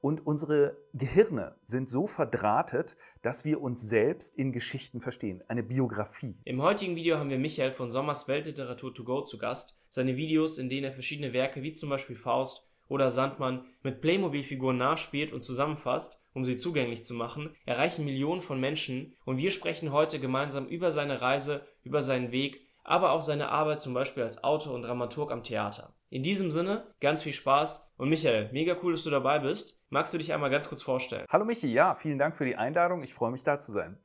[0.00, 5.42] Und unsere Gehirne sind so verdrahtet, dass wir uns selbst in Geschichten verstehen.
[5.48, 6.36] Eine Biografie.
[6.44, 9.76] Im heutigen Video haben wir Michael von Sommers Weltliteratur to go zu Gast.
[9.88, 14.78] Seine Videos, in denen er verschiedene Werke wie zum Beispiel Faust oder Sandmann mit Playmobil-Figuren
[14.78, 19.92] nachspielt und zusammenfasst, um sie zugänglich zu machen, erreichen Millionen von Menschen und wir sprechen
[19.92, 24.42] heute gemeinsam über seine Reise, über seinen Weg, aber auch seine Arbeit zum Beispiel als
[24.42, 25.92] Autor und Dramaturg am Theater.
[26.08, 29.78] In diesem Sinne, ganz viel Spaß und Michael, mega cool, dass du dabei bist.
[29.90, 31.26] Magst du dich einmal ganz kurz vorstellen?
[31.28, 33.02] Hallo Michi, ja, vielen Dank für die Einladung.
[33.02, 33.98] Ich freue mich da zu sein.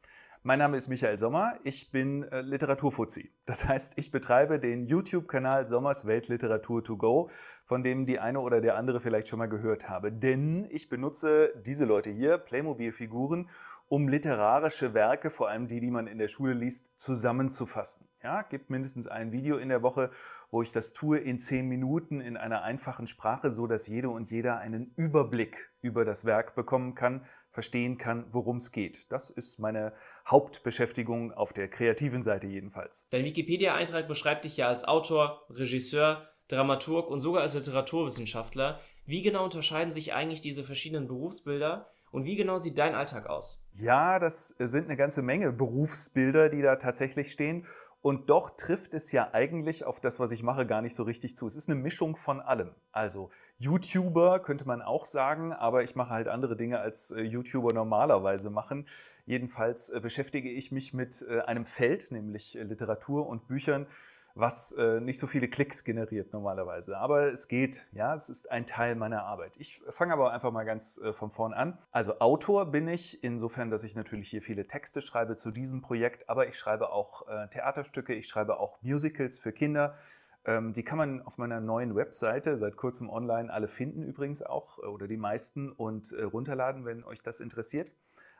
[0.46, 1.58] Mein Name ist Michael Sommer.
[1.64, 3.32] Ich bin äh, Literaturfuzzi.
[3.46, 7.30] Das heißt, ich betreibe den YouTube-Kanal Sommers Weltliteratur to go,
[7.74, 10.12] von dem die eine oder der andere vielleicht schon mal gehört habe.
[10.12, 13.50] Denn ich benutze diese Leute hier, Playmobil-Figuren,
[13.90, 18.08] um literarische Werke, vor allem die, die man in der Schule liest, zusammenzufassen.
[18.22, 20.12] Ja, gibt mindestens ein Video in der Woche,
[20.52, 24.30] wo ich das tue in zehn Minuten in einer einfachen Sprache, so dass jede und
[24.30, 29.12] jeder einen Überblick über das Werk bekommen kann, verstehen kann, worum es geht.
[29.12, 29.94] Das ist meine
[30.28, 33.08] Hauptbeschäftigung auf der kreativen Seite jedenfalls.
[33.10, 38.80] Dein Wikipedia-Eintrag beschreibt dich ja als Autor, Regisseur, Dramaturg und sogar als Literaturwissenschaftler.
[39.06, 43.60] Wie genau unterscheiden sich eigentlich diese verschiedenen Berufsbilder und wie genau sieht dein Alltag aus?
[43.80, 47.66] Ja, das sind eine ganze Menge Berufsbilder, die da tatsächlich stehen.
[48.04, 51.36] Und doch trifft es ja eigentlich auf das, was ich mache, gar nicht so richtig
[51.38, 51.48] zu.
[51.48, 52.72] Es ist eine Mischung von allem.
[52.92, 57.74] Also YouTuber könnte man auch sagen, aber ich mache halt andere Dinge, als äh, YouTuber
[57.74, 58.88] normalerweise machen.
[59.26, 63.88] Jedenfalls äh, beschäftige ich mich mit äh, einem Feld, nämlich Literatur und Büchern,
[64.36, 66.98] was äh, nicht so viele Klicks generiert normalerweise.
[66.98, 69.58] Aber es geht, ja, es ist ein Teil meiner Arbeit.
[69.58, 71.78] Ich fange aber einfach mal ganz äh, von vorn an.
[71.92, 76.30] Also Autor bin ich, insofern, dass ich natürlich hier viele Texte schreibe zu diesem Projekt,
[76.30, 79.98] aber ich schreibe auch äh, Theaterstücke, ich schreibe auch Musicals für Kinder.
[80.46, 84.80] Ähm, die kann man auf meiner neuen Webseite seit kurzem online alle finden, übrigens auch,
[84.80, 87.92] äh, oder die meisten, und äh, runterladen, wenn euch das interessiert.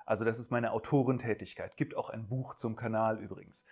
[0.06, 1.78] Also das ist meine Autorentätigkeit.
[1.78, 3.66] Gibt auch ein Buch zum Kanal übrigens.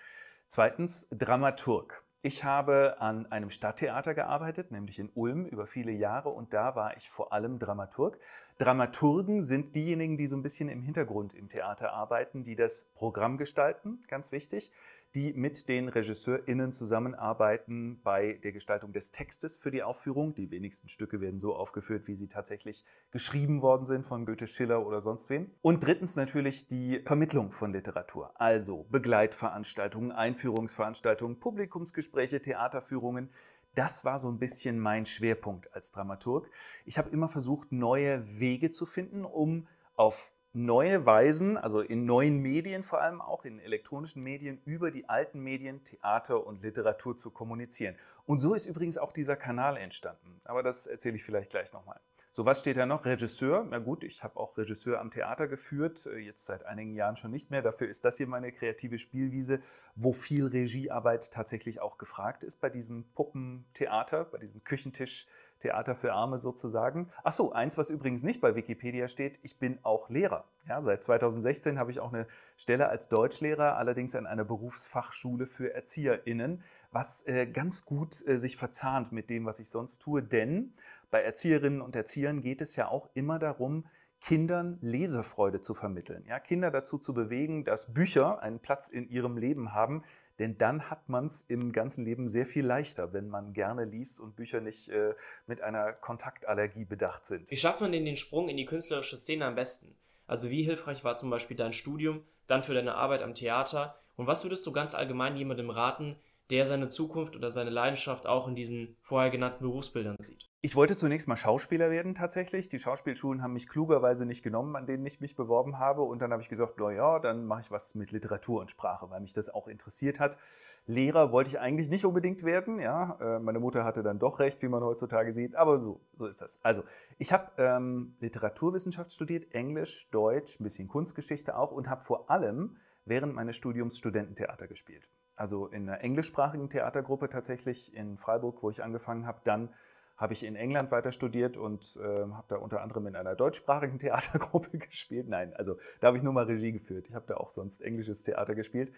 [0.48, 2.01] Zweitens Dramaturg.
[2.24, 6.96] Ich habe an einem Stadttheater gearbeitet, nämlich in Ulm über viele Jahre und da war
[6.96, 8.20] ich vor allem Dramaturg.
[8.60, 13.40] Dramaturgen sind diejenigen, die so ein bisschen im Hintergrund im Theater arbeiten, die das Programm
[13.40, 14.72] gestalten, ganz wichtig
[15.16, 20.34] die mit den RegisseurInnen zusammenarbeiten bei der Gestaltung des Textes für die Aufführung.
[20.36, 24.86] Die wenigsten Stücke werden so aufgeführt, wie sie tatsächlich geschrieben worden sind von Goethe, Schiller
[24.86, 25.52] oder sonst wem.
[25.62, 33.30] Und drittens natürlich die Vermittlung von Literatur, also Begleitveranstaltungen, Einführungsveranstaltungen, Publikumsgespräche, Theaterführungen.
[33.76, 36.50] Das war so ein bisschen mein Schwerpunkt als Dramaturg.
[36.86, 42.38] Ich habe immer versucht, neue Wege zu finden, um auf neue Weisen, also in neuen
[42.40, 47.32] Medien vor allem auch, in elektronischen Medien, über die alten Medien, Theater und Literatur zu
[47.32, 47.96] kommunizieren.
[48.26, 50.42] Und so ist übrigens auch dieser Kanal entstanden.
[50.44, 52.00] Aber das erzähle ich vielleicht gleich nochmal.
[52.34, 53.04] So, was steht da noch?
[53.04, 53.68] Regisseur.
[53.70, 57.30] Na gut, ich habe auch Regisseur am Theater geführt, äh, jetzt seit einigen Jahren schon
[57.30, 57.62] nicht mehr.
[57.62, 59.60] Dafür ist das hier meine kreative Spielwiese,
[59.96, 65.28] wo viel Regiearbeit tatsächlich auch gefragt ist bei diesem Puppentheater, bei diesem Küchentisch.
[65.62, 67.10] Theater für Arme sozusagen.
[67.24, 70.44] Ach so, eins, was übrigens nicht bei Wikipedia steht, ich bin auch Lehrer.
[70.68, 72.28] Ja, seit 2016 habe ich auch eine
[72.58, 78.58] Stelle als Deutschlehrer, allerdings an einer Berufsfachschule für ErzieherInnen, was äh, ganz gut äh, sich
[78.58, 80.74] verzahnt mit dem, was ich sonst tue, denn
[81.12, 83.86] bei Erzieherinnen und Erziehern geht es ja auch immer darum,
[84.22, 86.24] Kindern Lesefreude zu vermitteln.
[86.28, 90.04] Ja, Kinder dazu zu bewegen, dass Bücher einen Platz in ihrem Leben haben,
[90.40, 94.20] denn dann hat man es im ganzen Leben sehr viel leichter, wenn man gerne liest
[94.20, 95.14] und Bücher nicht äh,
[95.48, 97.50] mit einer Kontaktallergie bedacht sind.
[97.52, 99.96] Wie schafft man denn den Sprung in die künstlerische Szene am besten?
[100.28, 104.00] Also wie hilfreich war zum Beispiel dein Studium, dann für deine Arbeit am Theater?
[104.16, 106.16] Und was würdest du ganz allgemein jemandem raten,
[106.52, 110.50] der seine Zukunft oder seine Leidenschaft auch in diesen vorher genannten Berufsbildern sieht?
[110.62, 112.68] Ich wollte zunächst mal Schauspieler werden tatsächlich.
[112.68, 116.04] Die Schauspielschulen haben mich klugerweise nicht genommen, an denen ich mich beworben habe.
[116.04, 119.10] Und dann habe ich gesagt, na ja, dann mache ich was mit Literatur und Sprache,
[119.10, 120.38] weil mich das auch interessiert hat.
[120.86, 122.80] Lehrer wollte ich eigentlich nicht unbedingt werden.
[122.80, 125.56] Ja, äh, meine Mutter hatte dann doch recht, wie man heutzutage sieht.
[125.56, 126.60] Aber so, so ist das.
[126.64, 126.84] Also
[127.18, 132.78] ich habe ähm, Literaturwissenschaft studiert, Englisch, Deutsch, ein bisschen Kunstgeschichte auch und habe vor allem
[133.06, 135.08] während meines Studiums Studententheater gespielt.
[135.42, 139.70] Also in einer englischsprachigen Theatergruppe tatsächlich in Freiburg, wo ich angefangen habe, dann
[140.16, 143.98] habe ich in England weiter studiert und äh, habe da unter anderem in einer deutschsprachigen
[143.98, 145.28] Theatergruppe gespielt.
[145.28, 147.08] Nein, also da habe ich nur mal Regie geführt.
[147.10, 148.94] Ich habe da auch sonst englisches Theater gespielt.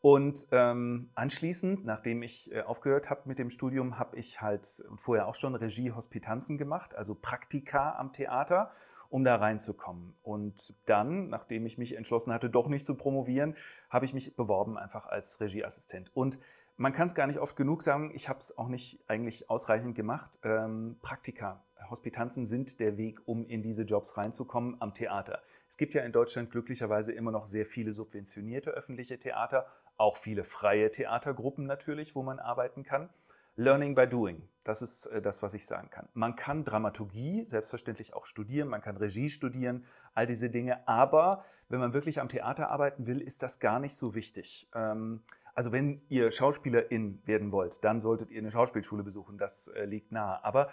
[0.00, 5.26] Und ähm, anschließend, nachdem ich äh, aufgehört habe mit dem Studium, habe ich halt vorher
[5.26, 8.70] auch schon Regie-Hospitanzen gemacht, also Praktika am Theater,
[9.10, 10.14] um da reinzukommen.
[10.22, 13.56] Und dann, nachdem ich mich entschlossen hatte, doch nicht zu promovieren,
[13.90, 16.10] habe ich mich beworben einfach als Regieassistent.
[16.14, 16.38] Und
[16.76, 19.94] man kann es gar nicht oft genug sagen, ich habe es auch nicht eigentlich ausreichend
[19.94, 20.38] gemacht.
[20.42, 25.42] Ähm, Praktika Hospitanzen sind der Weg, um in diese Jobs reinzukommen am Theater.
[25.68, 29.66] Es gibt ja in Deutschland glücklicherweise immer noch sehr viele subventionierte öffentliche Theater,
[29.96, 33.10] auch viele freie Theatergruppen natürlich, wo man arbeiten kann.
[33.56, 36.08] Learning by doing, das ist äh, das, was ich sagen kann.
[36.14, 41.80] Man kann Dramaturgie selbstverständlich auch studieren, man kann Regie studieren, all diese Dinge, aber wenn
[41.80, 44.68] man wirklich am Theater arbeiten will, ist das gar nicht so wichtig.
[44.74, 45.22] Ähm,
[45.54, 50.12] also wenn ihr Schauspielerin werden wollt, dann solltet ihr eine Schauspielschule besuchen, das äh, liegt
[50.12, 50.44] nahe.
[50.44, 50.70] Aber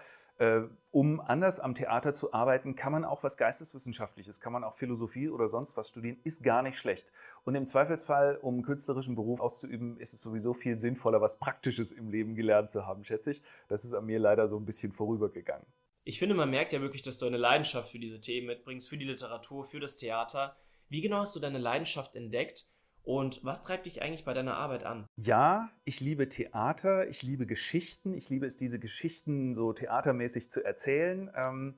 [0.91, 5.29] um anders am Theater zu arbeiten, kann man auch was Geisteswissenschaftliches, kann man auch Philosophie
[5.29, 7.11] oder sonst was studieren, ist gar nicht schlecht.
[7.43, 11.91] Und im Zweifelsfall, um einen künstlerischen Beruf auszuüben, ist es sowieso viel sinnvoller, was Praktisches
[11.91, 13.41] im Leben gelernt zu haben, schätze ich.
[13.67, 15.65] Das ist an mir leider so ein bisschen vorübergegangen.
[16.03, 18.97] Ich finde, man merkt ja wirklich, dass du eine Leidenschaft für diese Themen mitbringst, für
[18.97, 20.55] die Literatur, für das Theater.
[20.87, 22.67] Wie genau hast du deine Leidenschaft entdeckt
[23.07, 25.07] und was treibt dich eigentlich bei deiner Arbeit an?
[25.15, 30.61] Ja, ich liebe Theater, ich liebe Geschichten, ich liebe es, diese Geschichten so theatermäßig zu
[30.61, 31.31] erzählen.
[31.33, 31.75] Ähm,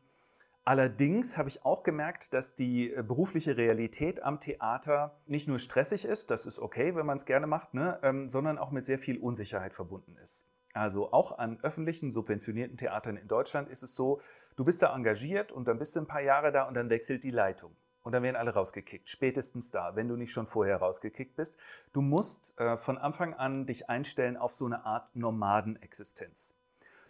[0.66, 6.04] allerdings habe ich auch gemerkt, dass die äh, berufliche Realität am Theater nicht nur stressig
[6.04, 8.98] ist, das ist okay, wenn man es gerne macht, ne, ähm, sondern auch mit sehr
[8.98, 10.50] viel Unsicherheit verbunden ist.
[10.74, 14.20] Also auch an öffentlichen, subventionierten Theatern in Deutschland ist es so,
[14.56, 17.24] du bist da engagiert und dann bist du ein paar Jahre da und dann wechselt
[17.24, 17.76] die Leitung
[18.09, 19.07] und dann werden alle rausgekickt.
[19.07, 21.59] Spätestens da, wenn du nicht schon vorher rausgekickt bist.
[21.94, 26.56] Du musst äh, von Anfang an dich einstellen auf so eine Art Nomadenexistenz.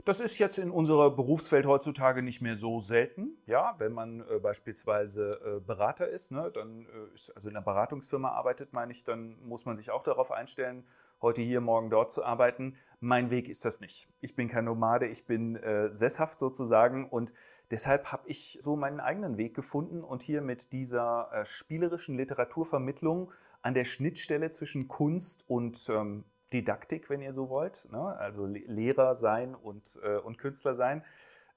[0.04, 3.38] Das ist jetzt in unserer Berufswelt heutzutage nicht mehr so selten.
[3.46, 7.64] Ja, wenn man äh, beispielsweise äh, Berater ist, ne, dann äh, ist, also in einer
[7.64, 10.84] Beratungsfirma arbeitet, meine ich, dann muss man sich auch darauf einstellen,
[11.22, 12.76] heute hier, morgen dort zu arbeiten.
[13.00, 14.10] Mein Weg ist das nicht.
[14.20, 17.32] Ich bin kein Nomade, ich bin äh, sesshaft sozusagen und
[17.72, 23.32] Deshalb habe ich so meinen eigenen Weg gefunden und hier mit dieser äh, spielerischen Literaturvermittlung
[23.62, 28.02] an der Schnittstelle zwischen Kunst und ähm, Didaktik, wenn ihr so wollt, ne?
[28.18, 31.04] also Lehrer sein und, äh, und Künstler sein,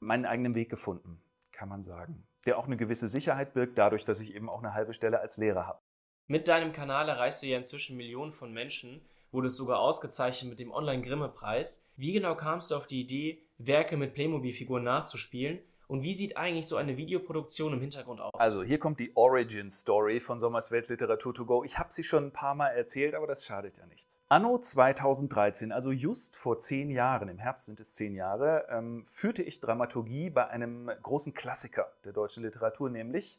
[0.00, 2.26] meinen eigenen Weg gefunden, kann man sagen.
[2.44, 5.38] Der auch eine gewisse Sicherheit birgt, dadurch, dass ich eben auch eine halbe Stelle als
[5.38, 5.81] Lehrer habe.
[6.26, 9.00] Mit deinem Kanal erreichst du ja inzwischen Millionen von Menschen,
[9.31, 11.82] wurdest sogar ausgezeichnet mit dem Online-Grimme-Preis.
[11.97, 15.61] Wie genau kamst du auf die Idee, Werke mit Playmobil-Figuren nachzuspielen
[15.92, 18.32] und wie sieht eigentlich so eine Videoproduktion im Hintergrund aus?
[18.38, 21.64] Also hier kommt die Origin Story von Sommers Weltliteratur to go.
[21.64, 24.18] Ich habe sie schon ein paar Mal erzählt, aber das schadet ja nichts.
[24.30, 29.42] Anno 2013, also just vor zehn Jahren, im Herbst sind es zehn Jahre, ähm, führte
[29.42, 33.38] ich Dramaturgie bei einem großen Klassiker der deutschen Literatur, nämlich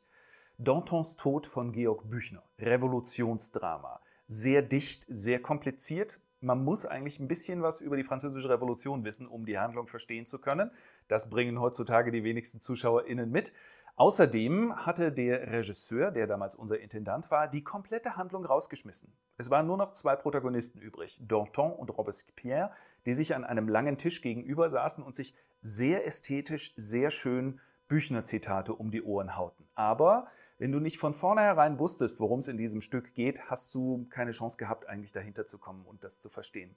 [0.59, 2.44] Dantons Tod von Georg Büchner.
[2.59, 4.00] Revolutionsdrama.
[4.27, 9.27] Sehr dicht, sehr kompliziert, man muss eigentlich ein bisschen was über die Französische Revolution wissen,
[9.27, 10.71] um die Handlung verstehen zu können.
[11.07, 13.53] Das bringen heutzutage die wenigsten ZuschauerInnen mit.
[13.95, 19.13] Außerdem hatte der Regisseur, der damals unser Intendant war, die komplette Handlung rausgeschmissen.
[19.38, 22.71] Es waren nur noch zwei Protagonisten übrig, Danton und Robespierre,
[23.05, 28.73] die sich an einem langen Tisch gegenüber saßen und sich sehr ästhetisch, sehr schön Büchner-Zitate
[28.73, 29.67] um die Ohren hauten.
[29.75, 30.27] Aber
[30.57, 34.31] wenn du nicht von vornherein wusstest, worum es in diesem Stück geht, hast du keine
[34.31, 36.75] Chance gehabt, eigentlich dahinter zu kommen und das zu verstehen.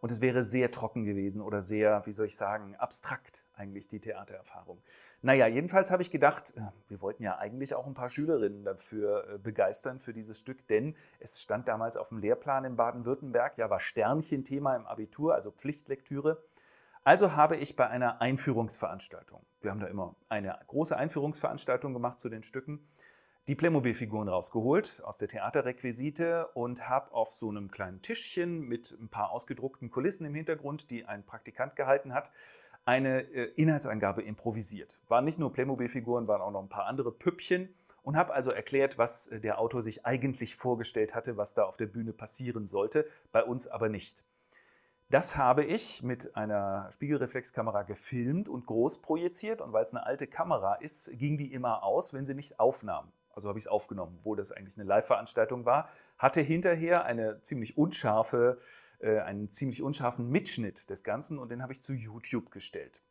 [0.00, 4.00] Und es wäre sehr trocken gewesen oder sehr, wie soll ich sagen, abstrakt eigentlich die
[4.00, 4.82] Theatererfahrung.
[5.22, 9.28] Naja, jedenfalls habe ich gedacht, äh, wir wollten ja eigentlich auch ein paar Schülerinnen dafür
[9.28, 13.70] äh, begeistern, für dieses Stück, denn es stand damals auf dem Lehrplan in Baden-Württemberg, ja,
[13.70, 16.42] war Sternchen-Thema im Abitur, also Pflichtlektüre.
[17.02, 22.28] Also habe ich bei einer Einführungsveranstaltung, wir haben da immer eine große Einführungsveranstaltung gemacht zu
[22.28, 22.86] den Stücken,
[23.48, 29.08] die Playmobil-Figuren rausgeholt aus der Theaterrequisite und habe auf so einem kleinen Tischchen mit ein
[29.08, 32.32] paar ausgedruckten Kulissen im Hintergrund, die ein Praktikant gehalten hat,
[32.86, 34.98] eine äh, Inhaltsangabe improvisiert.
[35.08, 37.68] Waren nicht nur Playmobil-Figuren, waren auch noch ein paar andere Püppchen
[38.02, 41.76] und habe also erklärt, was äh, der Autor sich eigentlich vorgestellt hatte, was da auf
[41.76, 44.24] der Bühne passieren sollte, bei uns aber nicht.
[45.10, 50.26] Das habe ich mit einer Spiegelreflexkamera gefilmt und groß projiziert und weil es eine alte
[50.26, 54.16] Kamera ist, ging die immer aus, wenn sie nicht aufnahm also habe ich es aufgenommen,
[54.20, 58.58] obwohl das eigentlich eine Live-Veranstaltung war, hatte hinterher eine ziemlich unscharfe,
[59.00, 63.02] äh, einen ziemlich unscharfen Mitschnitt des Ganzen und den habe ich zu YouTube gestellt.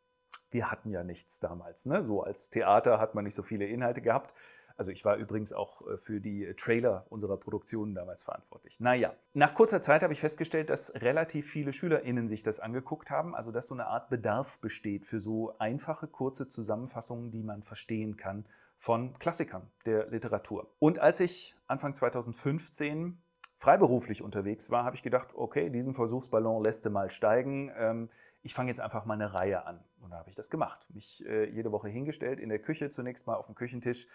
[0.51, 1.85] Wir hatten ja nichts damals.
[1.85, 2.03] Ne?
[2.05, 4.33] So als Theater hat man nicht so viele Inhalte gehabt.
[4.77, 8.79] Also ich war übrigens auch äh, für die Trailer unserer Produktionen damals verantwortlich.
[8.79, 13.35] Naja, nach kurzer Zeit habe ich festgestellt, dass relativ viele SchülerInnen sich das angeguckt haben,
[13.35, 18.17] also dass so eine Art Bedarf besteht für so einfache, kurze Zusammenfassungen, die man verstehen
[18.17, 18.45] kann
[18.77, 20.69] von Klassikern der Literatur.
[20.79, 23.21] Und als ich Anfang 2015
[23.57, 27.71] freiberuflich unterwegs war, habe ich gedacht, okay, diesen Versuchsballon lässt du mal steigen.
[27.77, 28.09] Ähm,
[28.43, 29.83] ich fange jetzt einfach mal eine Reihe an.
[30.01, 30.85] Und da habe ich das gemacht.
[30.93, 34.07] Mich äh, jede Woche hingestellt, in der Küche zunächst mal auf dem Küchentisch,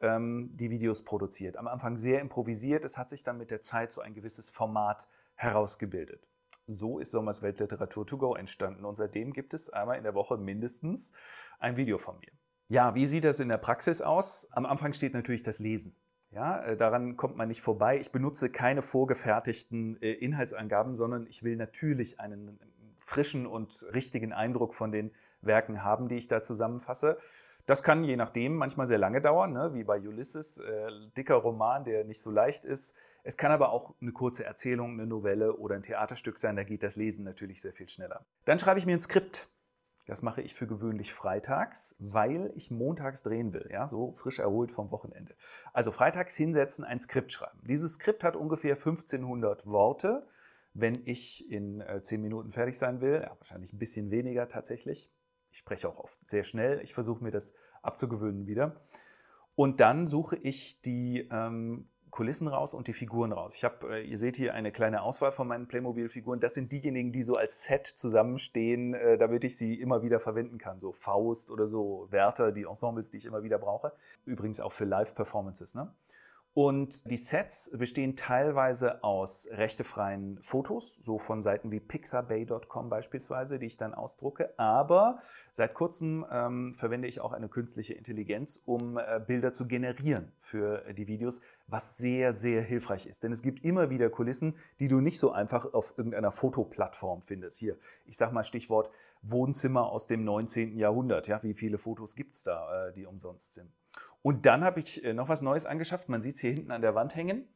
[0.00, 1.56] ähm, die Videos produziert.
[1.56, 2.84] Am Anfang sehr improvisiert.
[2.84, 6.26] Es hat sich dann mit der Zeit so ein gewisses Format herausgebildet.
[6.66, 8.84] So ist Sommers Weltliteratur to go entstanden.
[8.84, 11.12] Und seitdem gibt es einmal in der Woche mindestens
[11.58, 12.32] ein Video von mir.
[12.68, 14.46] Ja, wie sieht das in der Praxis aus?
[14.52, 15.96] Am Anfang steht natürlich das Lesen.
[16.30, 17.98] Ja, äh, daran kommt man nicht vorbei.
[17.98, 22.58] Ich benutze keine vorgefertigten äh, Inhaltsangaben, sondern ich will natürlich einen
[22.98, 27.18] frischen und richtigen Eindruck von den Werken haben, die ich da zusammenfasse.
[27.64, 29.74] Das kann je nachdem manchmal sehr lange dauern, ne?
[29.74, 32.94] wie bei Ulysses, äh, dicker Roman, der nicht so leicht ist.
[33.24, 36.82] Es kann aber auch eine kurze Erzählung, eine Novelle oder ein Theaterstück sein, da geht
[36.82, 38.24] das Lesen natürlich sehr viel schneller.
[38.46, 39.48] Dann schreibe ich mir ein Skript.
[40.08, 44.72] Das mache ich für gewöhnlich freitags, weil ich montags drehen will, ja, so frisch erholt
[44.72, 45.34] vom Wochenende.
[45.74, 47.60] Also freitags hinsetzen, ein Skript schreiben.
[47.68, 50.26] Dieses Skript hat ungefähr 1500 Worte,
[50.72, 53.20] wenn ich in äh, 10 Minuten fertig sein will.
[53.22, 55.10] Ja, wahrscheinlich ein bisschen weniger tatsächlich.
[55.50, 56.80] Ich spreche auch oft sehr schnell.
[56.80, 58.80] Ich versuche mir das abzugewöhnen wieder.
[59.56, 61.86] Und dann suche ich die ähm,
[62.18, 63.54] Kulissen raus und die Figuren raus.
[63.54, 66.40] Ich habe, äh, ihr seht hier eine kleine Auswahl von meinen Playmobil-Figuren.
[66.40, 70.58] Das sind diejenigen, die so als Set zusammenstehen, äh, damit ich sie immer wieder verwenden
[70.58, 70.80] kann.
[70.80, 73.92] So Faust oder so Wärter, die Ensembles, die ich immer wieder brauche.
[74.24, 75.76] Übrigens auch für Live-Performances.
[75.76, 75.92] Ne?
[76.58, 83.66] Und die Sets bestehen teilweise aus rechtefreien Fotos, so von Seiten wie pixabay.com beispielsweise, die
[83.66, 84.58] ich dann ausdrucke.
[84.58, 85.22] Aber
[85.52, 90.82] seit kurzem ähm, verwende ich auch eine künstliche Intelligenz, um äh, Bilder zu generieren für
[90.94, 93.22] die Videos, was sehr, sehr hilfreich ist.
[93.22, 97.58] Denn es gibt immer wieder Kulissen, die du nicht so einfach auf irgendeiner Fotoplattform findest.
[97.58, 98.90] Hier, ich sage mal Stichwort
[99.22, 100.76] Wohnzimmer aus dem 19.
[100.76, 101.28] Jahrhundert.
[101.28, 103.70] Ja, wie viele Fotos gibt es da, äh, die umsonst sind?
[104.22, 106.08] Und dann habe ich äh, noch was Neues angeschafft.
[106.08, 107.48] Man sieht es hier hinten an der Wand hängen.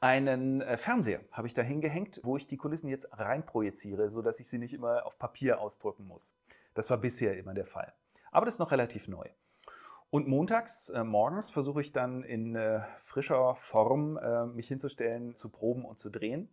[0.00, 4.48] Einen äh, Fernseher habe ich da hingehängt, wo ich die Kulissen jetzt reinprojiziere, sodass ich
[4.48, 6.34] sie nicht immer auf Papier ausdrücken muss.
[6.74, 7.92] Das war bisher immer der Fall.
[8.30, 9.26] Aber das ist noch relativ neu.
[10.10, 15.48] Und montags, äh, morgens versuche ich dann in äh, frischer Form äh, mich hinzustellen, zu
[15.48, 16.48] proben und zu drehen.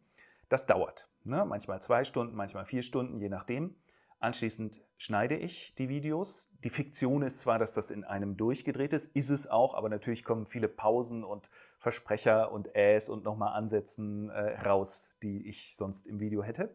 [0.50, 1.08] Das dauert.
[1.24, 1.46] Ne?
[1.46, 3.75] Manchmal zwei Stunden, manchmal vier Stunden, je nachdem.
[4.24, 6.50] Anschließend schneide ich die Videos.
[6.63, 10.24] Die Fiktion ist zwar, dass das in einem durchgedreht ist, ist es auch, aber natürlich
[10.24, 11.50] kommen viele Pausen und
[11.80, 16.74] Versprecher und Äs und nochmal Ansätzen äh, raus, die ich sonst im Video hätte.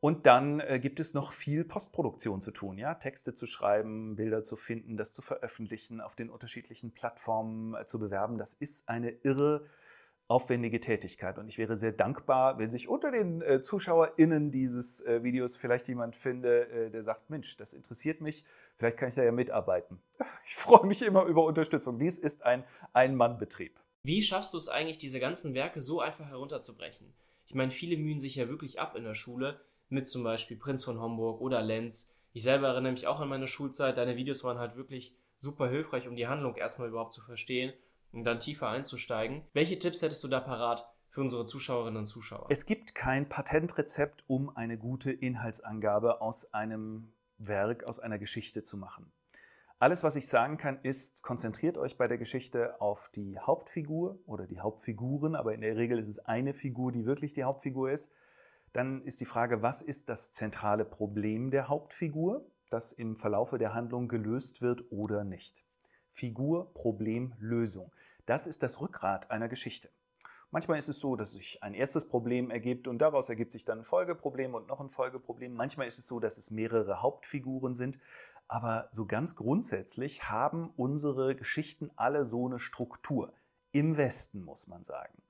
[0.00, 4.42] Und dann äh, gibt es noch viel Postproduktion zu tun, ja, Texte zu schreiben, Bilder
[4.42, 8.36] zu finden, das zu veröffentlichen, auf den unterschiedlichen Plattformen äh, zu bewerben.
[8.36, 9.64] Das ist eine irre
[10.28, 11.38] aufwendige Tätigkeit.
[11.38, 15.88] Und ich wäre sehr dankbar, wenn sich unter den äh, ZuschauerInnen dieses äh, Videos vielleicht
[15.88, 18.44] jemand finde, äh, der sagt, Mensch, das interessiert mich,
[18.76, 19.98] vielleicht kann ich da ja mitarbeiten.
[20.50, 21.98] Ich freue mich immer über Unterstützung.
[21.98, 23.78] Dies ist ein Ein-Mann-Betrieb.
[24.02, 27.12] Wie schaffst du es eigentlich, diese ganzen Werke so einfach herunterzubrechen?
[27.44, 30.84] Ich meine, viele mühen sich ja wirklich ab in der Schule, mit zum Beispiel Prinz
[30.84, 32.10] von Homburg oder Lenz.
[32.32, 33.98] Ich selber erinnere mich auch an meine Schulzeit.
[33.98, 37.74] Deine Videos waren halt wirklich super hilfreich, um die Handlung erstmal überhaupt zu verstehen
[38.12, 39.42] um dann tiefer einzusteigen.
[39.52, 42.46] Welche Tipps hättest du da parat für unsere Zuschauerinnen und Zuschauer?
[42.48, 48.76] Es gibt kein Patentrezept, um eine gute Inhaltsangabe aus einem Werk, aus einer Geschichte zu
[48.76, 49.12] machen.
[49.80, 54.46] Alles, was ich sagen kann, ist, konzentriert euch bei der Geschichte auf die Hauptfigur oder
[54.46, 58.10] die Hauptfiguren, aber in der Regel ist es eine Figur, die wirklich die Hauptfigur ist.
[58.72, 63.72] Dann ist die Frage, was ist das zentrale Problem der Hauptfigur, das im Verlaufe der
[63.72, 65.64] Handlung gelöst wird oder nicht.
[66.10, 67.92] Figur, Problem, Lösung.
[68.28, 69.88] Das ist das Rückgrat einer Geschichte.
[70.50, 73.78] Manchmal ist es so, dass sich ein erstes Problem ergibt und daraus ergibt sich dann
[73.78, 75.54] ein Folgeproblem und noch ein Folgeproblem.
[75.54, 77.98] Manchmal ist es so, dass es mehrere Hauptfiguren sind.
[78.46, 83.32] Aber so ganz grundsätzlich haben unsere Geschichten alle so eine Struktur.
[83.72, 85.22] Im Westen muss man sagen.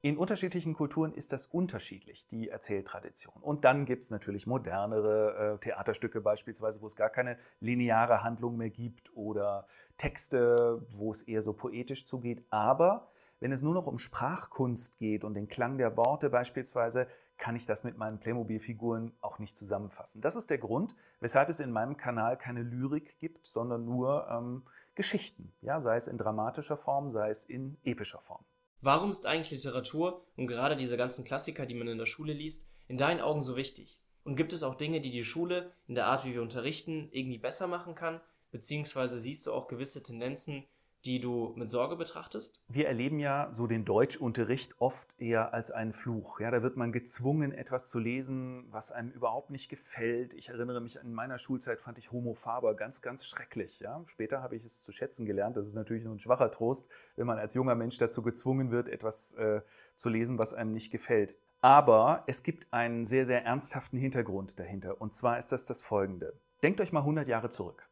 [0.00, 3.34] In unterschiedlichen Kulturen ist das unterschiedlich, die Erzähltradition.
[3.42, 8.56] Und dann gibt es natürlich modernere äh, Theaterstücke beispielsweise, wo es gar keine lineare Handlung
[8.56, 9.66] mehr gibt oder
[9.98, 12.42] Texte, wo es eher so poetisch zugeht.
[12.50, 17.54] Aber wenn es nur noch um Sprachkunst geht und den Klang der Worte beispielsweise, kann
[17.54, 20.20] ich das mit meinen Playmobil-Figuren auch nicht zusammenfassen.
[20.20, 24.62] Das ist der Grund, weshalb es in meinem Kanal keine Lyrik gibt, sondern nur ähm,
[24.96, 25.52] Geschichten.
[25.60, 28.44] Ja, sei es in dramatischer Form, sei es in epischer Form.
[28.80, 32.66] Warum ist eigentlich Literatur und gerade diese ganzen Klassiker, die man in der Schule liest,
[32.88, 33.98] in deinen Augen so wichtig?
[34.24, 37.38] Und gibt es auch Dinge, die die Schule in der Art, wie wir unterrichten, irgendwie
[37.38, 38.20] besser machen kann?
[38.50, 40.64] Beziehungsweise siehst du auch gewisse Tendenzen,
[41.04, 42.60] die du mit Sorge betrachtest?
[42.68, 46.40] Wir erleben ja so den Deutschunterricht oft eher als einen Fluch.
[46.40, 50.34] Ja, da wird man gezwungen, etwas zu lesen, was einem überhaupt nicht gefällt.
[50.34, 53.80] Ich erinnere mich an meiner Schulzeit fand ich Homo Faber ganz, ganz schrecklich.
[53.80, 55.56] Ja, später habe ich es zu schätzen gelernt.
[55.56, 58.88] Das ist natürlich nur ein schwacher Trost, wenn man als junger Mensch dazu gezwungen wird,
[58.88, 59.62] etwas äh,
[59.96, 61.36] zu lesen, was einem nicht gefällt.
[61.60, 65.00] Aber es gibt einen sehr, sehr ernsthaften Hintergrund dahinter.
[65.00, 66.34] Und zwar ist das das folgende.
[66.62, 67.87] Denkt euch mal 100 Jahre zurück.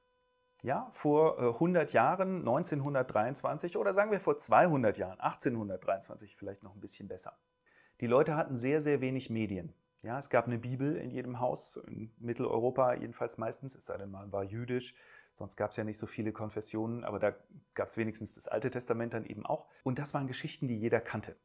[0.66, 6.74] Ja, vor 100 äh, Jahren, 1923 oder sagen wir vor 200 Jahren, 1823 vielleicht noch
[6.74, 7.38] ein bisschen besser.
[8.00, 9.72] Die Leute hatten sehr, sehr wenig Medien.
[10.02, 14.10] Ja, es gab eine Bibel in jedem Haus, in Mitteleuropa jedenfalls meistens, es sei denn,
[14.10, 14.96] man war jüdisch.
[15.34, 17.32] Sonst gab es ja nicht so viele Konfessionen, aber da
[17.74, 19.68] gab es wenigstens das Alte Testament dann eben auch.
[19.84, 21.36] Und das waren Geschichten, die jeder kannte.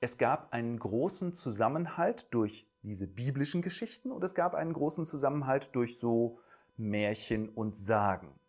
[0.00, 5.70] Es gab einen großen Zusammenhalt durch diese biblischen Geschichten und es gab einen großen Zusammenhalt
[5.76, 6.40] durch so
[6.76, 8.39] Märchen und Sagen.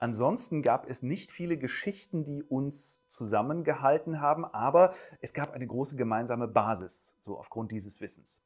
[0.00, 5.94] Ansonsten gab es nicht viele Geschichten, die uns zusammengehalten haben, aber es gab eine große
[5.94, 8.42] gemeinsame Basis, so aufgrund dieses Wissens.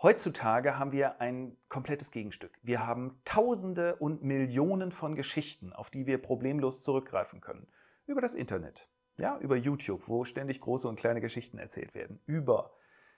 [0.00, 2.56] Heutzutage haben wir ein komplettes Gegenstück.
[2.62, 7.66] Wir haben Tausende und Millionen von Geschichten, auf die wir problemlos zurückgreifen können.
[8.06, 12.20] Über das Internet, ja, über YouTube, wo ständig große und kleine Geschichten erzählt werden.
[12.26, 12.70] Über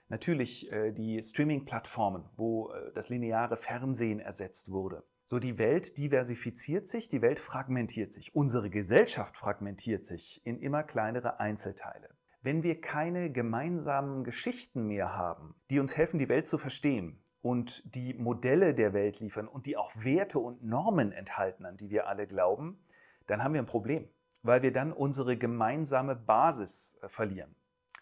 [0.07, 5.03] natürlich äh, die Streaming-Plattformen, wo äh, das lineare Fernsehen ersetzt wurde.
[5.29, 10.81] So, die Welt diversifiziert sich, die Welt fragmentiert sich, unsere Gesellschaft fragmentiert sich in immer
[10.81, 12.09] kleinere Einzelteile.
[12.41, 17.83] Wenn wir keine gemeinsamen Geschichten mehr haben, die uns helfen, die Welt zu verstehen und
[17.93, 22.07] die Modelle der Welt liefern und die auch Werte und Normen enthalten, an die wir
[22.07, 22.79] alle glauben,
[23.27, 24.09] dann haben wir ein Problem,
[24.41, 27.53] weil wir dann unsere gemeinsame Basis äh, verlieren.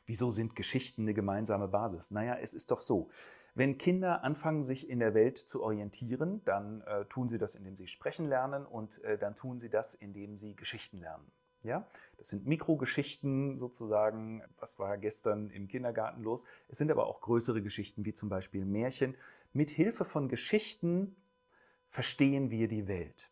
[0.05, 2.09] Wieso sind Geschichten eine gemeinsame Basis?
[2.09, 3.09] Naja, es ist doch so.
[3.57, 7.75] Wenn Kinder anfangen, sich in der Welt zu orientieren, dann äh, tun sie das, indem
[7.75, 11.25] sie sprechen lernen und äh, dann tun sie das, indem sie Geschichten lernen.
[11.63, 11.87] Ja?
[12.19, 16.43] Das sind Mikrogeschichten sozusagen, was war gestern im Kindergarten los.
[16.67, 19.15] Es sind aber auch größere Geschichten, wie zum Beispiel Märchen.
[19.53, 21.15] Mit Hilfe von Geschichten
[21.89, 23.31] verstehen wir die Welt.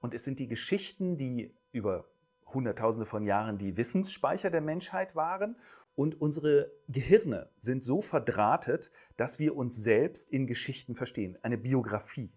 [0.00, 2.06] Und es sind die Geschichten, die über
[2.52, 5.54] Hunderttausende von Jahren die Wissensspeicher der Menschheit waren
[5.94, 11.38] und unsere Gehirne sind so verdrahtet, dass wir uns selbst in Geschichten verstehen.
[11.42, 12.32] Eine Biografie.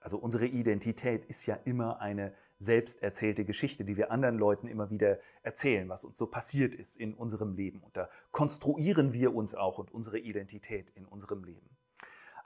[0.00, 4.90] Also unsere Identität ist ja immer eine selbst erzählte Geschichte, die wir anderen Leuten immer
[4.90, 7.80] wieder erzählen, was uns so passiert ist in unserem Leben.
[7.80, 11.68] Und da konstruieren wir uns auch und unsere Identität in unserem Leben.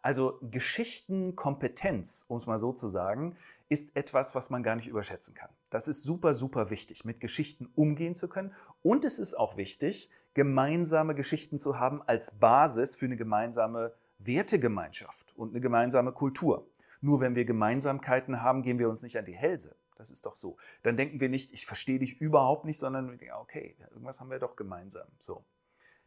[0.03, 3.37] Also Geschichtenkompetenz, um es mal so zu sagen,
[3.69, 5.51] ist etwas, was man gar nicht überschätzen kann.
[5.71, 8.55] Das ist super, super wichtig, mit Geschichten umgehen zu können.
[8.83, 15.35] Und es ist auch wichtig, gemeinsame Geschichten zu haben als Basis für eine gemeinsame Wertegemeinschaft
[15.35, 16.65] und eine gemeinsame Kultur.
[17.01, 19.75] Nur wenn wir Gemeinsamkeiten haben, gehen wir uns nicht an die Hälse.
[19.97, 20.57] Das ist doch so.
[20.85, 24.31] Dann denken wir nicht, ich verstehe dich überhaupt nicht, sondern wir denken, okay, irgendwas haben
[24.31, 25.09] wir doch gemeinsam.
[25.19, 25.45] So.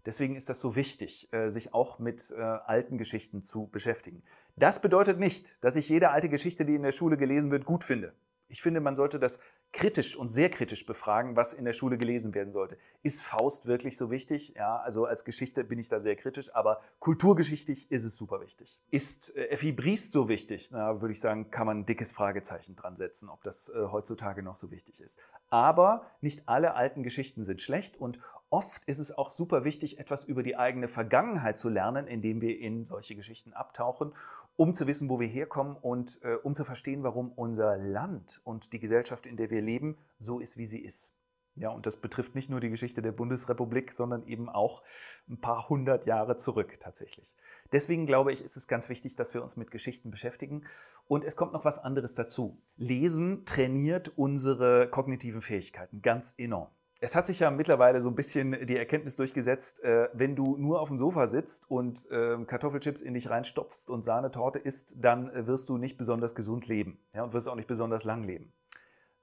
[0.05, 4.23] Deswegen ist das so wichtig, äh, sich auch mit äh, alten Geschichten zu beschäftigen.
[4.55, 7.84] Das bedeutet nicht, dass ich jede alte Geschichte, die in der Schule gelesen wird, gut
[7.84, 8.13] finde.
[8.51, 9.39] Ich finde, man sollte das
[9.71, 12.77] kritisch und sehr kritisch befragen, was in der Schule gelesen werden sollte.
[13.03, 14.53] Ist Faust wirklich so wichtig?
[14.57, 18.79] Ja, also als Geschichte bin ich da sehr kritisch, aber kulturgeschichtlich ist es super wichtig.
[18.89, 20.69] Ist äh, Effi Briest so wichtig?
[20.71, 24.43] Na, würde ich sagen, kann man ein dickes Fragezeichen dran setzen, ob das äh, heutzutage
[24.43, 25.17] noch so wichtig ist.
[25.49, 30.25] Aber nicht alle alten Geschichten sind schlecht und oft ist es auch super wichtig, etwas
[30.25, 34.13] über die eigene Vergangenheit zu lernen, indem wir in solche Geschichten abtauchen
[34.55, 38.73] um zu wissen, wo wir herkommen und äh, um zu verstehen, warum unser Land und
[38.73, 41.13] die Gesellschaft, in der wir leben, so ist, wie sie ist.
[41.55, 44.83] Ja, und das betrifft nicht nur die Geschichte der Bundesrepublik, sondern eben auch
[45.29, 47.33] ein paar hundert Jahre zurück tatsächlich.
[47.73, 50.63] Deswegen glaube ich, ist es ganz wichtig, dass wir uns mit Geschichten beschäftigen.
[51.07, 52.57] Und es kommt noch was anderes dazu.
[52.77, 56.69] Lesen trainiert unsere kognitiven Fähigkeiten ganz enorm.
[57.03, 60.79] Es hat sich ja mittlerweile so ein bisschen die Erkenntnis durchgesetzt, äh, wenn du nur
[60.79, 65.47] auf dem Sofa sitzt und ähm, Kartoffelchips in dich reinstopfst und Sahnetorte isst, dann äh,
[65.47, 68.53] wirst du nicht besonders gesund leben ja, und wirst auch nicht besonders lang leben.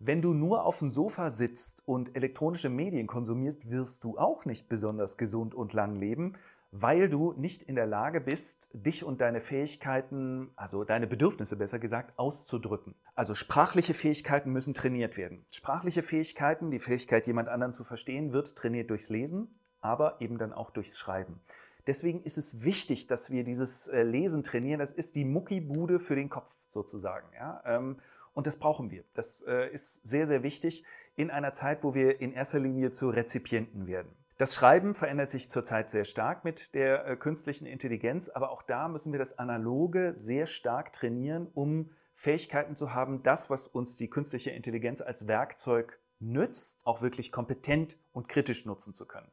[0.00, 4.68] Wenn du nur auf dem Sofa sitzt und elektronische Medien konsumierst, wirst du auch nicht
[4.68, 6.32] besonders gesund und lang leben,
[6.70, 11.78] weil du nicht in der Lage bist, dich und deine Fähigkeiten, also deine Bedürfnisse besser
[11.78, 12.94] gesagt, auszudrücken.
[13.14, 15.46] Also sprachliche Fähigkeiten müssen trainiert werden.
[15.50, 19.48] Sprachliche Fähigkeiten, die Fähigkeit, jemand anderen zu verstehen, wird trainiert durchs Lesen,
[19.80, 21.40] aber eben dann auch durchs Schreiben.
[21.86, 24.78] Deswegen ist es wichtig, dass wir dieses äh, Lesen trainieren.
[24.78, 27.26] Das ist die Muckibude für den Kopf sozusagen.
[27.34, 27.62] Ja?
[27.64, 27.96] Ähm,
[28.34, 29.04] und das brauchen wir.
[29.14, 30.84] Das äh, ist sehr, sehr wichtig
[31.16, 34.10] in einer Zeit, wo wir in erster Linie zu Rezipienten werden.
[34.38, 38.86] Das Schreiben verändert sich zurzeit sehr stark mit der äh, künstlichen Intelligenz, aber auch da
[38.86, 44.08] müssen wir das Analoge sehr stark trainieren, um Fähigkeiten zu haben, das, was uns die
[44.08, 49.30] künstliche Intelligenz als Werkzeug nützt, auch wirklich kompetent und kritisch nutzen zu können.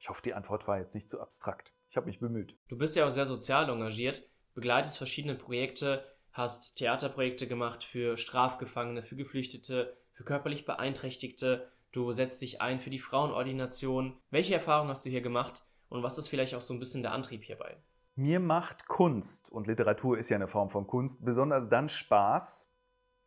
[0.00, 1.74] Ich hoffe, die Antwort war jetzt nicht zu abstrakt.
[1.90, 2.56] Ich habe mich bemüht.
[2.68, 9.02] Du bist ja auch sehr sozial engagiert, begleitest verschiedene Projekte, hast Theaterprojekte gemacht für Strafgefangene,
[9.02, 14.16] für Geflüchtete, für körperlich Beeinträchtigte Du setzt dich ein für die Frauenordination.
[14.30, 17.12] Welche Erfahrungen hast du hier gemacht und was ist vielleicht auch so ein bisschen der
[17.12, 17.76] Antrieb hierbei?
[18.16, 22.70] Mir macht Kunst, und Literatur ist ja eine Form von Kunst, besonders dann Spaß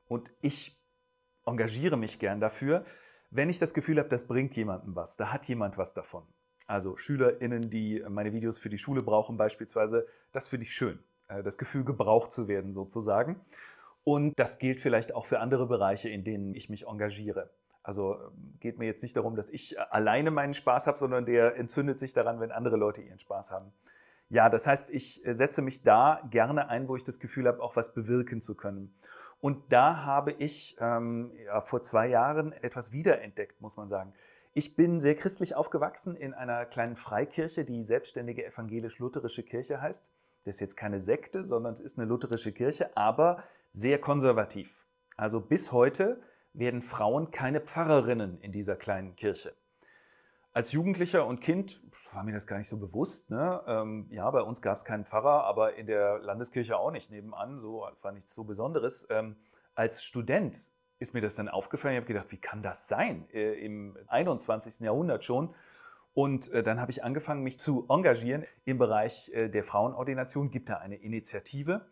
[0.08, 0.82] und ich
[1.46, 2.86] engagiere mich gern dafür,
[3.32, 6.24] wenn ich das Gefühl habe, das bringt jemandem was, da hat jemand was davon.
[6.66, 11.00] Also SchülerInnen, die meine Videos für die Schule brauchen beispielsweise, das finde ich schön.
[11.28, 13.40] Äh, das Gefühl, gebraucht zu werden sozusagen.
[14.04, 17.50] Und das gilt vielleicht auch für andere Bereiche, in denen ich mich engagiere.
[17.90, 21.26] Also ähm, geht mir jetzt nicht darum, dass ich äh, alleine meinen Spaß habe, sondern
[21.26, 23.74] der entzündet sich daran, wenn andere Leute ihren Spaß haben.
[24.30, 27.64] Ja, das heißt, ich äh, setze mich da gerne ein, wo ich das Gefühl habe,
[27.64, 28.94] auch was bewirken zu können.
[29.42, 34.14] Und da habe ich ähm, ja, vor zwei Jahren etwas wiederentdeckt, muss man sagen.
[34.54, 40.12] Ich bin sehr christlich aufgewachsen in einer kleinen Freikirche, die selbstständige evangelisch-lutherische Kirche heißt.
[40.46, 44.86] Das ist jetzt keine Sekte, sondern es ist eine lutherische Kirche, aber sehr konservativ.
[45.18, 46.22] Also bis heute
[46.54, 49.54] werden Frauen keine Pfarrerinnen in dieser kleinen Kirche.
[50.52, 51.82] Als Jugendlicher und Kind
[52.14, 53.30] war mir das gar nicht so bewusst.
[53.30, 53.62] Ne?
[53.68, 57.60] Ähm, ja, bei uns gab es keinen Pfarrer, aber in der Landeskirche auch nicht nebenan.
[57.60, 59.08] So war nichts so Besonderes.
[59.10, 59.36] Ähm,
[59.76, 60.58] als Student
[60.98, 61.94] ist mir das dann aufgefallen.
[61.94, 64.80] Ich habe gedacht, wie kann das sein äh, im 21.
[64.80, 65.54] Jahrhundert schon?
[66.14, 70.52] Und äh, dann habe ich angefangen, mich zu engagieren im Bereich äh, der Frauenordination.
[70.52, 71.86] Gibt da eine Initiative?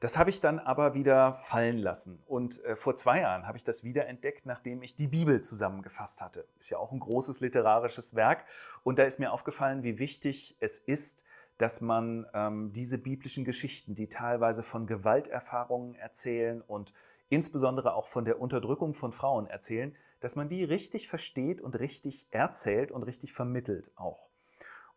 [0.00, 2.22] Das habe ich dann aber wieder fallen lassen.
[2.26, 6.20] Und äh, vor zwei Jahren habe ich das wieder entdeckt, nachdem ich die Bibel zusammengefasst
[6.20, 6.46] hatte.
[6.58, 8.44] Ist ja auch ein großes literarisches Werk.
[8.82, 11.24] Und da ist mir aufgefallen, wie wichtig es ist,
[11.58, 16.92] dass man ähm, diese biblischen Geschichten, die teilweise von Gewalterfahrungen erzählen und
[17.28, 22.26] insbesondere auch von der Unterdrückung von Frauen erzählen, dass man die richtig versteht und richtig
[22.30, 24.28] erzählt und richtig vermittelt auch.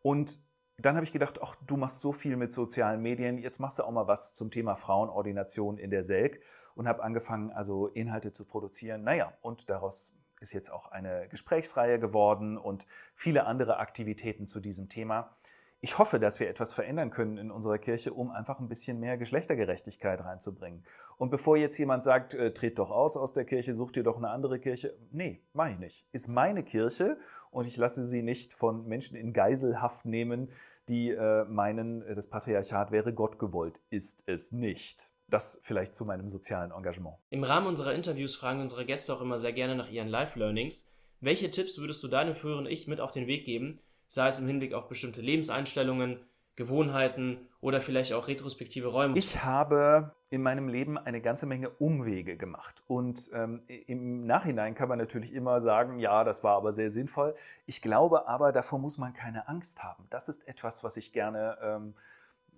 [0.01, 0.39] Und
[0.81, 3.83] dann habe ich gedacht, ach, du machst so viel mit sozialen Medien, jetzt machst du
[3.83, 6.41] auch mal was zum Thema Frauenordination in der Selk
[6.75, 9.03] und habe angefangen, also Inhalte zu produzieren.
[9.03, 14.87] Naja, und daraus ist jetzt auch eine Gesprächsreihe geworden und viele andere Aktivitäten zu diesem
[14.87, 15.35] Thema.
[15.81, 19.17] Ich hoffe, dass wir etwas verändern können in unserer Kirche, um einfach ein bisschen mehr
[19.17, 20.83] Geschlechtergerechtigkeit reinzubringen.
[21.17, 24.17] Und bevor jetzt jemand sagt, äh, tret doch aus aus der Kirche, such dir doch
[24.17, 26.05] eine andere Kirche, nee, mache ich nicht.
[26.11, 27.17] Ist meine Kirche
[27.51, 30.49] und ich lasse sie nicht von Menschen in Geiselhaft nehmen,
[30.87, 33.79] die äh, meinen, äh, das Patriarchat wäre Gott gewollt.
[33.89, 35.11] Ist es nicht.
[35.27, 37.15] Das vielleicht zu meinem sozialen Engagement.
[37.29, 40.87] Im Rahmen unserer Interviews fragen unsere Gäste auch immer sehr gerne nach ihren Life-Learnings.
[41.21, 44.47] Welche Tipps würdest du deinem früheren Ich mit auf den Weg geben, sei es im
[44.47, 46.19] Hinblick auf bestimmte Lebenseinstellungen,
[46.55, 49.17] Gewohnheiten oder vielleicht auch retrospektive Räume?
[49.17, 52.83] Ich habe in meinem Leben eine ganze Menge Umwege gemacht.
[52.87, 57.35] Und ähm, im Nachhinein kann man natürlich immer sagen, ja, das war aber sehr sinnvoll.
[57.65, 60.05] Ich glaube aber, davor muss man keine Angst haben.
[60.09, 61.95] Das ist etwas, was ich gerne ähm,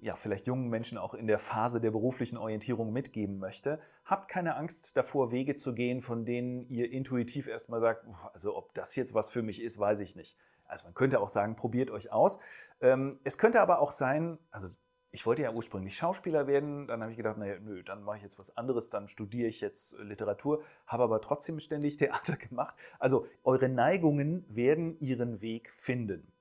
[0.01, 3.79] ja, vielleicht jungen Menschen auch in der Phase der beruflichen Orientierung mitgeben möchte.
[4.03, 8.73] Habt keine Angst davor, Wege zu gehen, von denen ihr intuitiv erstmal sagt, also ob
[8.73, 10.35] das jetzt was für mich ist, weiß ich nicht.
[10.65, 12.39] Also man könnte auch sagen, probiert euch aus.
[12.81, 14.69] Ähm, es könnte aber auch sein, also
[15.11, 18.23] ich wollte ja ursprünglich Schauspieler werden, dann habe ich gedacht, naja, nö, dann mache ich
[18.23, 22.75] jetzt was anderes, dann studiere ich jetzt äh, Literatur, habe aber trotzdem ständig Theater gemacht.
[22.99, 26.31] Also eure Neigungen werden ihren Weg finden.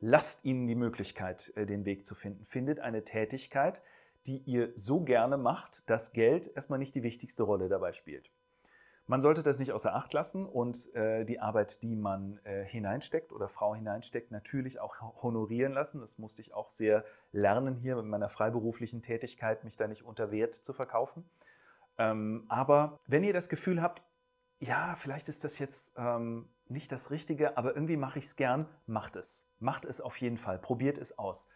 [0.00, 2.44] Lasst ihnen die Möglichkeit, äh, den Weg zu finden.
[2.44, 3.82] Findet eine Tätigkeit,
[4.26, 8.30] die ihr so gerne macht, dass Geld erstmal nicht die wichtigste Rolle dabei spielt.
[9.10, 13.32] Man sollte das nicht außer Acht lassen und äh, die Arbeit, die man äh, hineinsteckt
[13.32, 16.00] oder Frau hineinsteckt, natürlich auch honorieren lassen.
[16.00, 20.30] Das musste ich auch sehr lernen hier mit meiner freiberuflichen Tätigkeit, mich da nicht unter
[20.30, 21.28] Wert zu verkaufen.
[21.98, 24.00] Ähm, aber wenn ihr das Gefühl habt,
[24.60, 28.68] ja, vielleicht ist das jetzt ähm, nicht das Richtige, aber irgendwie mache ich es gern,
[28.86, 29.44] macht es.
[29.58, 31.48] Macht es auf jeden Fall, probiert es aus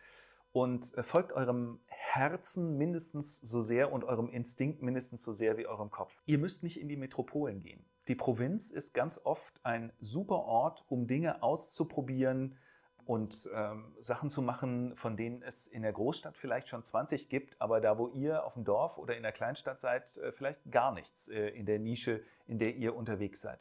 [0.55, 5.67] und äh, folgt eurem Herzen mindestens so sehr und eurem Instinkt mindestens so sehr wie
[5.67, 6.23] eurem Kopf.
[6.27, 7.85] Ihr müsst nicht in die Metropolen gehen.
[8.07, 12.57] Die Provinz ist ganz oft ein super Ort, um Dinge auszuprobieren
[13.05, 17.61] und ähm, Sachen zu machen, von denen es in der Großstadt vielleicht schon 20 gibt,
[17.61, 20.95] aber da, wo ihr auf dem Dorf oder in der Kleinstadt seid, äh, vielleicht gar
[20.95, 23.59] nichts äh, in der Nische, in der ihr unterwegs seid.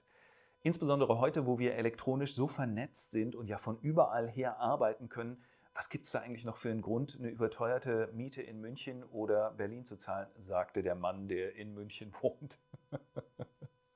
[0.62, 5.44] Insbesondere heute, wo wir elektronisch so vernetzt sind und ja von überall her arbeiten können,
[5.76, 9.52] was gibt es da eigentlich noch für einen Grund, eine überteuerte Miete in München oder
[9.52, 12.60] Berlin zu zahlen, sagte der Mann, der in München wohnt.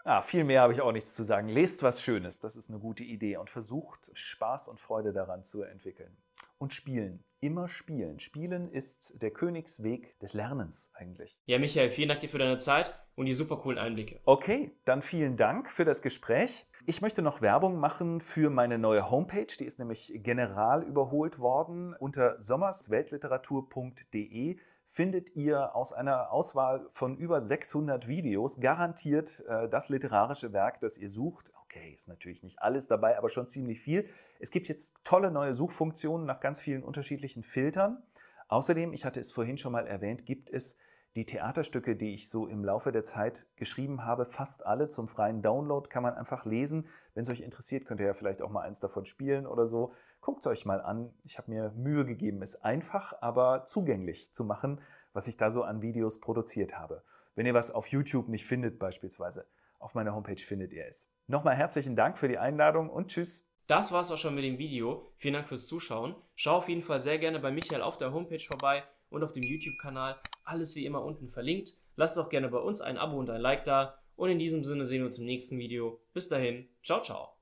[0.04, 1.50] ah, viel mehr habe ich auch nichts zu sagen.
[1.50, 5.62] Lest was Schönes, das ist eine gute Idee und versucht Spaß und Freude daran zu
[5.62, 6.16] entwickeln.
[6.60, 8.20] Und spielen, immer spielen.
[8.20, 11.38] Spielen ist der Königsweg des Lernens eigentlich.
[11.46, 14.22] Ja, Michael, vielen Dank dir für deine Zeit und die super coolen Einblicke.
[14.26, 16.66] Okay, dann vielen Dank für das Gespräch.
[16.86, 19.54] Ich möchte noch Werbung machen für meine neue Homepage.
[19.60, 21.94] Die ist nämlich general überholt worden.
[22.00, 24.58] Unter sommersweltliteratur.de
[24.98, 30.98] findet ihr aus einer Auswahl von über 600 Videos garantiert äh, das literarische Werk, das
[30.98, 31.52] ihr sucht.
[31.78, 34.10] Okay, ist natürlich nicht alles dabei, aber schon ziemlich viel.
[34.40, 38.02] Es gibt jetzt tolle neue Suchfunktionen nach ganz vielen unterschiedlichen Filtern.
[38.48, 40.78] Außerdem, ich hatte es vorhin schon mal erwähnt, gibt es
[41.16, 45.42] die Theaterstücke, die ich so im Laufe der Zeit geschrieben habe, fast alle zum freien
[45.42, 46.88] Download, kann man einfach lesen.
[47.14, 49.94] Wenn es euch interessiert, könnt ihr ja vielleicht auch mal eins davon spielen oder so.
[50.22, 51.14] Guckt es euch mal an.
[51.24, 54.82] Ich habe mir Mühe gegeben, es einfach, aber zugänglich zu machen,
[55.14, 57.04] was ich da so an Videos produziert habe.
[57.36, 59.46] Wenn ihr was auf YouTube nicht findet beispielsweise,
[59.80, 61.08] auf meiner Homepage findet ihr es.
[61.28, 63.46] Nochmal herzlichen Dank für die Einladung und tschüss.
[63.68, 65.12] Das war's auch schon mit dem Video.
[65.18, 66.16] Vielen Dank fürs Zuschauen.
[66.36, 69.44] Schau auf jeden Fall sehr gerne bei Michael auf der Homepage vorbei und auf dem
[69.44, 70.16] YouTube-Kanal.
[70.46, 71.74] Alles wie immer unten verlinkt.
[71.98, 74.00] Lasst auch gerne bei uns ein Abo und ein Like da.
[74.16, 76.00] Und in diesem Sinne sehen wir uns im nächsten Video.
[76.14, 77.37] Bis dahin, ciao, ciao.